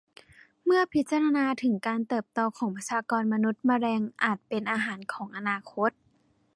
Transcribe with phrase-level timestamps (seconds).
[0.65, 5.89] เมื่อพิจารณาถึงการเติบโตของประชากรมนุษย์แมลงอาจเป็นอาหารของอนาคต